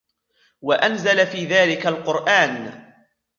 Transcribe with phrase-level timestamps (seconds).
[0.61, 2.85] وَأَنْزَلَ فِي ذَلِكَ الْقُرْآنَ